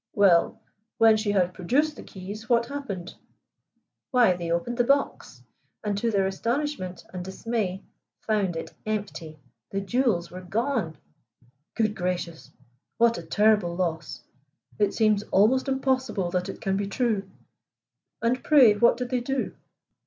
"Well, 0.15 0.59
when 0.97 1.15
she 1.15 1.29
had 1.31 1.53
procured 1.53 1.89
the 1.91 2.01
keys, 2.01 2.49
what 2.49 2.65
happened?" 2.65 3.13
"Why, 4.09 4.33
they 4.33 4.49
opened 4.51 4.77
the 4.77 4.83
box, 4.83 5.43
and, 5.83 5.95
to 5.99 6.09
their 6.09 6.25
astonishment 6.25 7.05
and 7.13 7.23
dismay, 7.23 7.83
found 8.21 8.55
it 8.55 8.73
empty. 8.83 9.37
The 9.69 9.79
jewels 9.79 10.31
were 10.31 10.41
gone!" 10.41 10.97
"Good 11.75 11.93
gracious! 11.93 12.49
What 12.97 13.19
a 13.19 13.23
terrible 13.23 13.75
loss! 13.75 14.23
It 14.79 14.95
seems 14.95 15.21
almost 15.29 15.67
impossible 15.67 16.31
that 16.31 16.49
it 16.49 16.61
can 16.61 16.77
be 16.77 16.87
true. 16.87 17.29
And 18.23 18.43
pray, 18.43 18.73
what 18.73 18.97
did 18.97 19.09
they 19.11 19.19
do?" 19.21 19.55